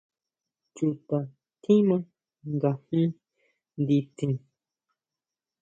[0.75, 1.17] ¿Chuta
[1.61, 2.03] tjiman
[2.53, 3.11] ngajin
[3.81, 4.31] nditsin?